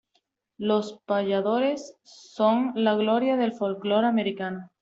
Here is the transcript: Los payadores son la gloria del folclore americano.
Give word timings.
Los 0.57 0.99
payadores 1.05 1.93
son 2.03 2.71
la 2.73 2.95
gloria 2.95 3.37
del 3.37 3.53
folclore 3.53 4.07
americano. 4.07 4.71